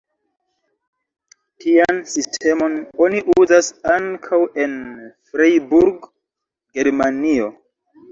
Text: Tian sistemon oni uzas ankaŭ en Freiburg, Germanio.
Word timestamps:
Tian 1.63 1.99
sistemon 2.13 2.77
oni 3.07 3.21
uzas 3.41 3.69
ankaŭ 3.97 4.39
en 4.63 4.73
Freiburg, 5.33 6.09
Germanio. 6.79 7.51